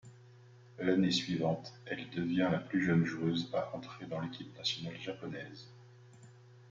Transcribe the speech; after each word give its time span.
L'année 0.79 1.11
suivante, 1.11 1.75
elle 1.85 2.09
devient 2.09 2.49
la 2.51 2.57
plus 2.57 2.83
jeune 2.83 3.05
joueuse 3.05 3.51
à 3.53 3.75
entrer 3.75 4.07
dans 4.07 4.19
l'équipe 4.19 4.57
nationale 4.57 4.99
japonaise. 4.99 5.67